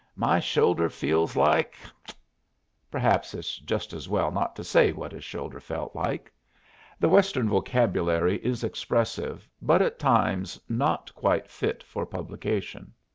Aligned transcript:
My 0.15 0.39
shoulder 0.39 0.89
feels 0.89 1.35
like" 1.35 1.77
perhaps 2.91 3.35
it's 3.35 3.57
just 3.59 3.93
as 3.93 4.09
well 4.09 4.31
not 4.31 4.55
to 4.55 4.63
say 4.63 4.91
what 4.91 5.11
his 5.11 5.23
shoulder 5.23 5.59
felt 5.59 5.95
like. 5.95 6.33
The 6.99 7.07
Western 7.07 7.47
vocabulary 7.47 8.37
is 8.37 8.63
expressive, 8.63 9.47
but 9.61 9.79
at 9.79 9.99
times 9.99 10.59
not 10.67 11.13
quite 11.13 11.47
fit 11.51 11.83
for 11.83 12.07
publication. 12.07 12.93